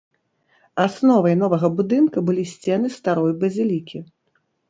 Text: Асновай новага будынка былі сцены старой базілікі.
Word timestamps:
Асновай 0.83 1.35
новага 1.41 1.69
будынка 1.81 2.17
былі 2.29 2.43
сцены 2.53 2.87
старой 2.97 3.31
базілікі. 3.43 3.99